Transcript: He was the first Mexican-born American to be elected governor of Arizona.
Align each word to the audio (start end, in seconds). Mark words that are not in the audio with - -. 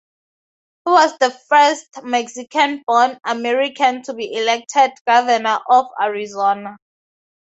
He 0.83 0.91
was 0.93 1.15
the 1.19 1.29
first 1.29 2.01
Mexican-born 2.03 3.19
American 3.23 4.01
to 4.01 4.15
be 4.15 4.33
elected 4.33 4.89
governor 5.05 5.59
of 5.69 5.85
Arizona. 6.01 6.77